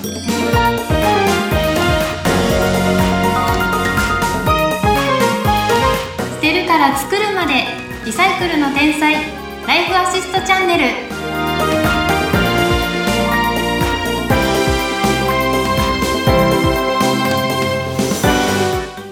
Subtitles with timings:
[0.00, 0.06] 捨
[6.40, 7.66] てるから作るまで
[8.06, 9.12] リサイクルの天才
[9.66, 10.84] ライフアシストチャンネル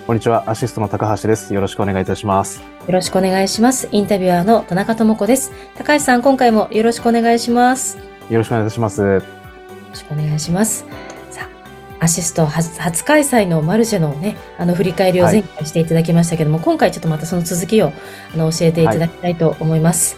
[0.07, 1.53] こんにちは、アシストの高橋です。
[1.53, 2.63] よろしくお願いいたします。
[2.63, 3.91] よろしくお願いします。
[3.93, 5.53] インタビュアーの田中智子です。
[5.77, 7.99] 高橋さん、今回もよろしくお願いします。
[7.99, 9.38] よよろしくお願いいたします。
[9.89, 10.85] ろしくお願いします。
[11.31, 11.49] さ
[12.01, 17.93] あ、アシスト初初開催のマルシェのね、あの振り返りを前回していただきましたけども、今回ちょっとまたその続きを
[18.35, 20.17] あの教えていただきたいと思います。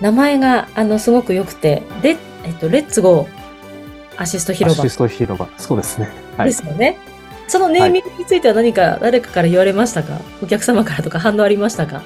[0.00, 5.48] 名前があのすごく良くて、レえっと Let's go アシストア広場シスト広場。
[5.58, 6.10] そうですね。
[6.36, 6.48] はい。
[6.48, 6.98] ですよね。
[7.48, 12.02] そのネーミングについては何か誰かから言われましたか、お客様からとか反応ありましたか？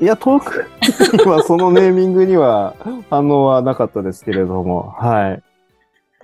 [0.00, 0.66] いや、遠く
[1.12, 2.74] にはそのネーミングには
[3.08, 5.42] 反応はなかったですけれども、はい。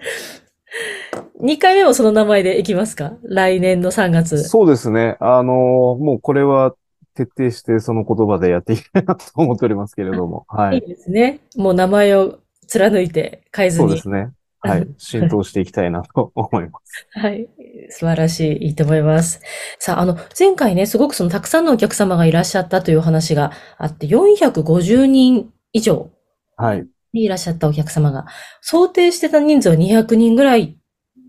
[1.42, 3.14] 2回目もその名前でいきますか？
[3.22, 4.44] 来年の3月。
[4.44, 5.16] そうですね。
[5.20, 5.52] あの、
[5.96, 6.74] もうこれは
[7.14, 10.78] 徹底してその言葉でやっていきたいなと思っておりますけれども、 はいい。
[10.78, 11.40] いですね。
[11.56, 13.88] もう名前を貫いて変えずに。
[13.88, 14.32] そうですね。
[14.62, 14.86] はい。
[14.98, 17.06] 浸透していきたいなと思います。
[17.18, 17.48] はい。
[17.88, 18.66] 素晴らしい。
[18.66, 19.40] いいと思います。
[19.78, 26.10] さあ、あの、前回ね、すごくそのたくさんのお客様がいらっしゃったという話があって、450人以上
[26.56, 26.86] はい。
[27.12, 28.26] にいらっしゃったお客様が、
[28.60, 30.76] 想定してた人数は200人ぐらい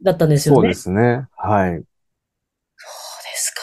[0.04, 0.62] だったんですよね。
[0.62, 1.28] そうですね。
[1.38, 1.72] はい。
[1.72, 1.84] そうで
[3.36, 3.62] すか。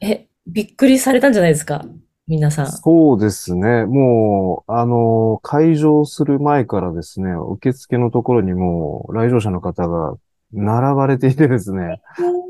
[0.00, 1.84] え、びっくりされたんじゃないですか？
[2.28, 2.72] 皆さん。
[2.72, 3.84] そうですね。
[3.84, 10.14] もう、あの、会場する前からですね、受付のところにもう来場者の方が
[10.52, 12.00] 並ばれていてですね、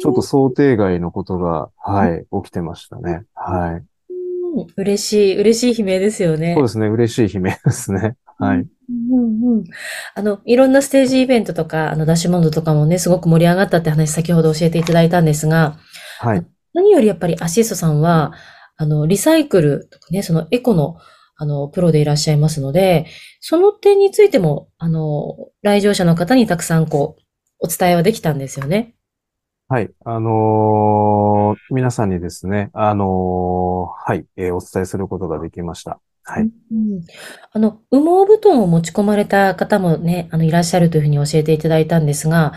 [0.00, 3.24] ちょっと想定外のことが、はい、起きてましたね。
[3.34, 3.74] はい。
[3.74, 3.86] うん
[4.78, 6.54] 嬉しい、嬉しい悲鳴ですよね。
[6.54, 6.86] そうですね。
[6.86, 8.16] 嬉しい悲鳴ですね。
[8.38, 8.66] はい。
[9.46, 9.64] うんうん。
[10.14, 15.78] あの、いろんなステージイベントとか、あの、ダッシュモンドとかもね、すごく盛り上がったって話先ほど教えていただいたんですが、
[16.18, 16.46] はい。
[16.74, 18.34] 何よりやっぱりアシストさんは、
[18.76, 20.96] あの、リサイクルとかね、そのエコの、
[21.36, 23.06] あの、プロでいらっしゃいますので、
[23.40, 27.22] その点についても、あの、来場者の方にたくさんこう、
[27.60, 28.94] お伝えはできたんですよね。
[29.68, 29.90] はい。
[30.04, 36.00] あのー皆さんにですね、あのーはい、えーお伝えすることができました。
[36.26, 36.50] はい。
[36.72, 37.04] うん
[37.52, 42.52] あの、羽毛布団を持ち込まれた方もね、あの、いらっしゃるというふうに教えていただいたんですが、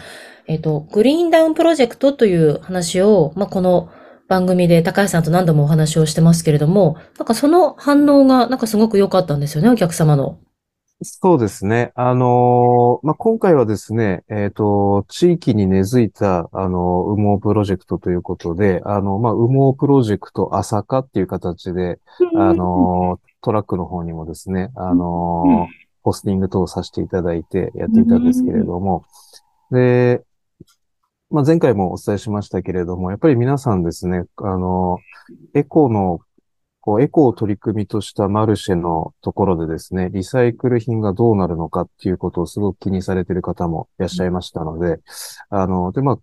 [0.48, 3.90] えっと、グリーンダウンプロジェクトという話を、まあ、この
[4.28, 10.40] 番組で高橋さんと何度もお話をしてますけれども、なんかその反応が、なんかすごく良かったんですよね、お客様の。
[11.02, 11.94] そうですね。
[11.96, 22.00] あのーまあ、今回はですね、えっと、地域に根付いた、あの、羽毛プロジェクトということで、あの、まあ、羽毛プロジェクト朝霞っていう形で、
[22.34, 29.04] あのートラックの方にもですね、あのーポスティング等させていただいてやっていたんですけれども、
[29.70, 30.24] で、
[31.30, 36.22] まあ、前回もお伝えしましたけれども、やっぱり皆さんですね、あのーエコの
[36.82, 45.00] こう、エコを取り組みとしたマルシェのところでですね、リサイクル品がどうなるのかっていうことをすごく気にされている方もいらっしゃいましたので、
[45.50, 46.18] あの、で、まあ、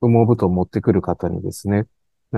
[0.00, 1.86] 羽毛布団を持ってくる方にですね、な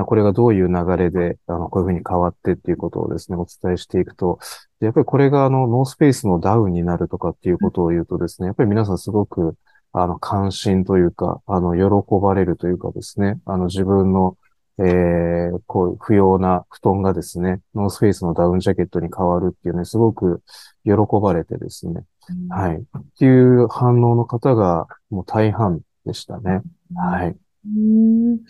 [0.04, 4.38] これがどういう流れで、あの、こういうふうに変わってっていうことをですね、お伝えしていくと、
[4.80, 9.56] でやっぱりこれがあの、ノースペースのダウンになるとかっていうことを言うとですね、やっぱり皆さんすごく、
[9.92, 14.36] あの、関心というか、あの、喜ばれるというかですね、あの、自分の
[14.78, 20.42] えー、こう、不要な布団がですね、ノースフェイスのダウンジャケットに変わるっていうね、すごく
[20.84, 20.92] 喜
[21.22, 22.04] ばれてですね、
[22.50, 22.76] はい。
[22.76, 22.84] っ
[23.18, 26.60] ていう反応の方がもう大半でしたね。
[26.94, 27.36] はい。
[27.66, 28.40] うん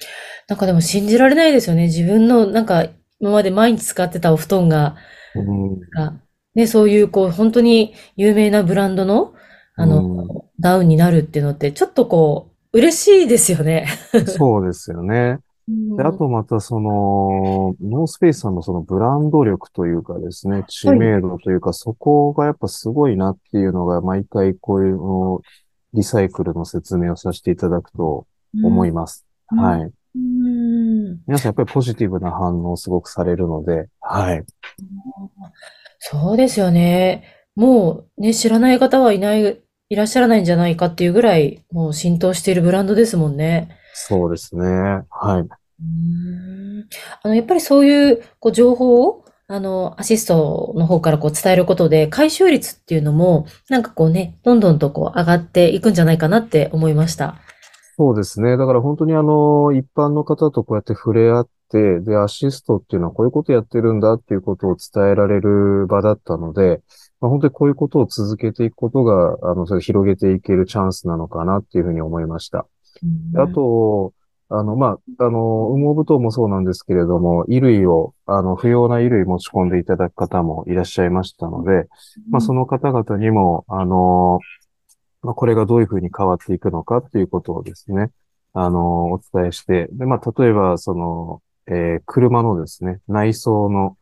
[0.48, 1.84] なんかでも信じられないですよね。
[1.84, 2.86] 自分の、なんか、
[3.18, 4.96] 今まで毎日使ってたお布団が、
[5.34, 6.20] うんが
[6.54, 9.34] ね、そういう、こう、本当に有名なブランドの、
[9.74, 13.86] あの、うんダウンになるっていうのって、ちょっとこう、嬉しいですよね。
[14.26, 15.38] そうですよね。
[15.68, 25.40] で、あとまたその、ノースペースさんのそのブランド力というかですね、知名度というか、そこがやっぱすごいなっていうのが、毎回こういうの
[25.92, 28.26] リサイクルの説明をさせていただくと
[28.62, 29.26] 思います。
[29.52, 29.80] うんはい。
[29.82, 34.44] うん皆さんやっぱりポジティブな反応をすごくされるので、はい。
[35.98, 37.24] そうですよね。
[37.54, 43.68] もうね、知らない方はいない、いらっしゃらないんじゃないかっていうぐらい、もう浸透しているブランドですもんね。
[43.94, 44.64] そうですね。
[44.64, 45.40] はい。
[45.40, 46.88] うーん
[47.22, 57.36] あの、やっぱりそういう、こう、情報を、あの、アシストの方からこう伝えることで、回収率っていうのも、なんかこうね、どんどんとこう上がっていくんじゃないかなって思いました。
[57.98, 58.58] そうですね。
[58.58, 66.82] だから本当にあの、一般の方とこうやって触れ合って、で、アシストっていうのはこういうことやってるんだっていうことを伝えられる場だったので、
[67.22, 72.66] まあ、本当にこういうことを続けていくことが、あの、それ広げていけるチャンスなのかなっていうふうに思いました。
[73.02, 74.12] うんあ、と、
[74.48, 81.88] あの、まあ、あの、羽毛布団もそうなんですけれども、衣類を、あの、不要な衣類持ち込んでいただく方もいらっしゃいましたので、
[82.30, 84.38] まあ、その方々にも、あの、
[85.22, 88.10] まあ、これがどういうふうに変わっていくのかっていうことをですね、
[88.52, 93.98] あの、お伝えして、で、まあ、例えば、その、えー車のですね、内装の、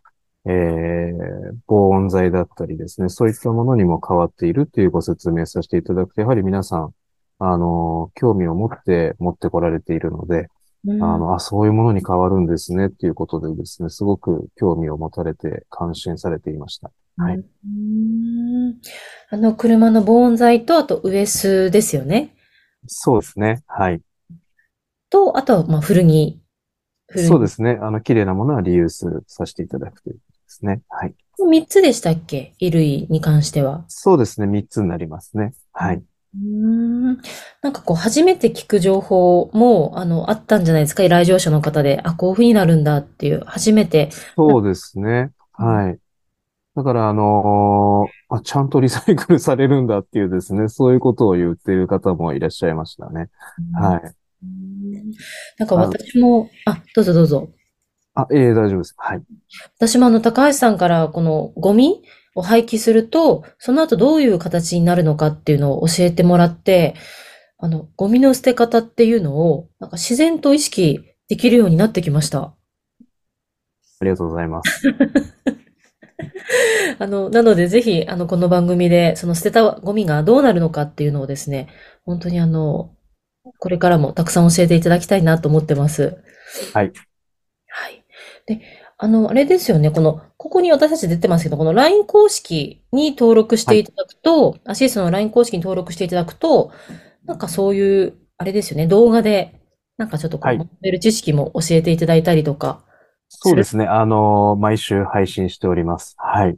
[0.47, 6.95] えー防音材だったりですね、そういったものにも変わっているっていうご説明させていただくと、やはり皆さん、
[7.39, 10.49] あの、興味を持って持ってこられているので、
[10.87, 16.91] うんあの、あ、そういうものに変わるんですねっていうことでですね、すごく興味を持たれて感心されていました。
[17.17, 17.37] はい。
[17.37, 18.81] うん
[19.31, 22.35] あの、車の防音材と、あと、ウエスですよね。
[22.87, 23.63] そうですね。
[23.67, 24.01] はい。
[25.11, 26.41] と、あとは、まあ、古着。
[27.09, 27.79] 古着そうですね。
[27.81, 30.83] あの、綺麗なものはリユースさせていただくということですね。
[30.89, 31.15] はい。
[31.39, 32.55] 三つでしたっけ？
[32.61, 33.85] 衣類に関しては。
[33.89, 34.47] そうですね。
[34.47, 35.53] 3つになりますね。
[35.73, 35.97] はい。
[35.97, 37.21] うーん
[37.63, 41.03] なんかこう、初めて聞く情報も、あの、あったんじゃないですか？
[41.09, 42.01] 来場者の方で。
[42.05, 44.11] あ、こういう風になるんだっていう、初めて。
[44.37, 45.31] そうですね。
[45.53, 45.99] はい。
[46.77, 53.29] だから、あのーあ、ちゃんとリサイクルされるんだっていうですね、そういうことを言っている方もいらっしゃいましたね。
[53.75, 54.01] はい。
[54.03, 55.13] うん
[55.59, 57.49] なんか私も、あ、どうぞどうぞ。
[58.15, 58.95] あ、ええ大丈夫です。
[58.97, 59.23] はい。
[59.77, 62.03] 私もあの、高橋さんからこのゴミ
[62.35, 66.95] を廃棄すると、その後どういう形になるのかっていうのを教えてもらって、
[67.59, 72.55] あの、ゴミの捨て方っていうのを、なんか自然と意識できるようになってきました。
[74.01, 74.89] ありがとうございます。
[76.99, 81.69] あの、なのでぜひ、あの、この番組で、その捨てたゴミがどうなるのかっていうのをですね、
[82.05, 82.95] 本当にあの、
[83.59, 86.17] これからもたくさん教えていただきたいなと思ってます。
[86.73, 86.93] はい。
[87.69, 88.05] はい。
[88.47, 88.61] で、
[88.97, 96.73] あの、あれですよね、この、ここに私たち出てますけど、この LINE 公式に登録していただくと、アシストの LINE 公式に登録していただくと、
[97.25, 99.61] なんかそういう、あれですよね、動画で、
[99.97, 102.85] なんかちょっとこう、はい学べる知識も教えていただいたりとか。
[103.29, 103.87] そうですね。
[103.87, 106.15] あのー毎週配信しております。
[106.19, 106.57] はい。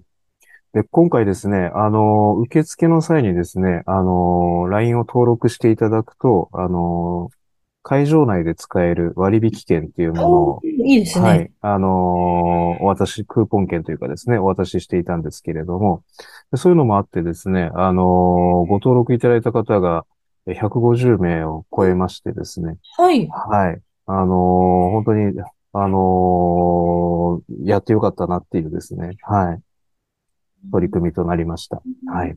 [0.76, 7.36] で、今回ですね、あのー受付の際にですね、あのー LINE を登録していただくと、あのー
[7.82, 11.28] 会場内で使える割引券っていうものを、いいですね。
[11.28, 11.50] はい。
[11.62, 16.02] あのーお渡し、クーポン券というかですね、お渡ししていたんですけれども、
[16.50, 18.04] でそういうのもあってですね、あのー
[18.66, 20.04] ご登録いただいた方が
[20.46, 23.26] え150名を超えましてですね、はい。
[23.28, 23.80] はい。
[24.04, 25.32] あのー本当に、
[25.72, 29.60] あのーやってよかったなっていうですね、はい。
[30.72, 31.82] 取り組みとなりました。
[32.06, 32.30] はい。
[32.30, 32.36] うん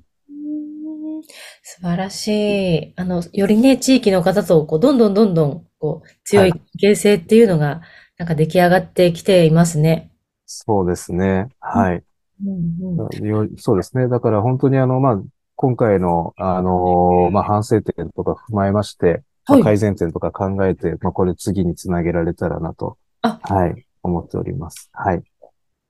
[1.64, 2.94] 素晴らしい。
[2.96, 7.82] あの、よりね、地域の方と、こう、どんどんどんどん、こう、強い関係性っていうのが、
[8.18, 10.12] なんか出来上がってきていますね。
[10.46, 11.50] そうですね。
[11.60, 12.04] はい。
[12.46, 14.08] うんうんよそうですね。
[14.08, 15.22] だから本当にあの、まあ、
[15.56, 24.90] 今回の、あのーまあ、反省点とか踏まえまして、まあはい改善点とか考えて、まあ、これ次につなげられたらなと、あはい、思っております。
[24.94, 25.24] はい。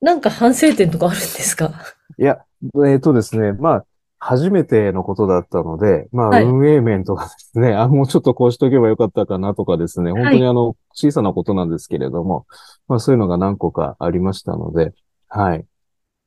[0.02, 1.72] なんか反省点とかあるんですか？
[2.18, 2.40] いや、
[2.88, 3.86] えっとですね、まあ、
[4.18, 12.46] 初めてのことだったので、まあ、はい運営面とかですね、あ、もうちょっとこうしとけばよかったかなとかですね、本当にあの、小さなことなんですけれども、
[12.88, 14.94] まあ、そういうのが何個かありましたので、
[15.28, 15.66] はい。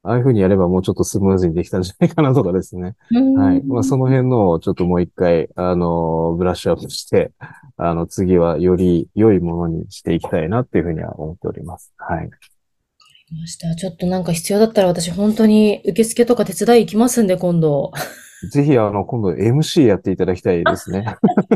[0.05, 2.97] ああいうふうにやればもうちょっとスムーズにできたんじゃないかなとかですね。
[3.37, 3.63] はい。
[3.63, 7.31] まあ、その辺のをちょっともう一回、あの、ブラッシュアップして、
[7.77, 11.93] あの、次はより良いものにしていきたいなっていうふうには思っております。
[11.99, 12.31] はい。
[13.33, 13.75] ました。
[13.75, 17.93] ちょっとなんか必要だったら私本当に受付とか手伝い行きますんで、今度。
[18.51, 21.05] ぜひ、あの、今度 MC やっていただきたいですね。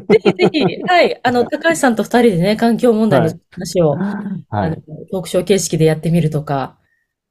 [0.08, 1.20] ぜひぜひ、はい。
[1.22, 4.46] あの、高橋さんと二人でね、環境問題の話を、はい。
[4.50, 6.78] あの、トークショー形式でやってみるとか、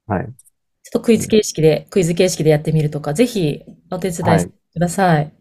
[0.06, 0.24] はい。
[0.24, 0.32] ちょっ
[0.92, 5.32] とクイズ形式で、クイズ形式でやってみるとか、ぜひお手伝いしてください。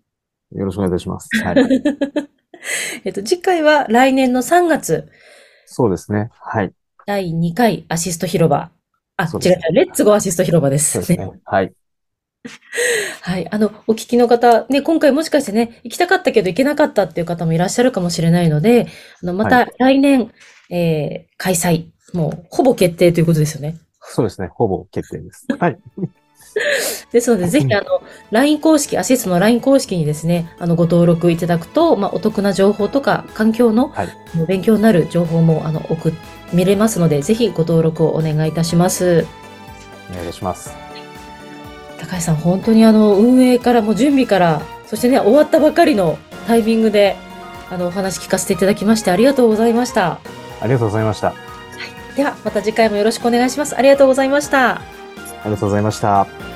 [0.53, 1.29] よろしくお願いいたします。
[1.43, 1.55] はい。
[3.03, 5.09] えっと、次回は来年の3月、
[5.65, 6.29] そうですね。
[6.31, 6.71] はい。
[7.05, 8.74] 第2回アシスト広場。
[9.17, 11.17] あ、そう違う違う、レッツゴーアシスト広場でそうすね。
[11.17, 11.39] ですね。
[11.45, 11.73] はい。
[13.21, 13.47] はい。
[13.51, 18.87] あの、お聞きの方、ね、今回もしかしてね、行きたかったけど行けなかったっていう方もいらっしゃるかもしれないので、
[19.23, 20.31] あの、まはた来年、
[20.69, 23.77] えー開催、もう、ほぼ決定ということですよね。
[24.01, 24.47] そうですね。
[24.53, 25.45] ほぼ決定です。
[25.59, 25.77] はい。
[27.11, 34.09] ですので、ぜひ、あの、LINE 公式、アシストの LINE 公式にですね、あの、ご登録いただくと、まあ、お得な情報とか、環境の、はい
[34.47, 36.13] 勉強になる情報も、あの、送っ、
[36.53, 39.25] 見れますので、ぜひご登録をお願いいたします。
[40.11, 40.73] お願いします。
[41.99, 47.15] 高橋さん、本当にあの、運営からも準備から、そしてね、終わったばかりのタイミングで、
[47.71, 50.19] あの、お話聞かせていただきまして、ありがとうございました。
[50.61, 51.29] ありがとうございました。
[51.29, 51.33] あ
[52.15, 53.75] では、また次回もよろしくお願いします。
[53.75, 54.81] ありがとうございました。
[55.45, 56.54] りがとうございました。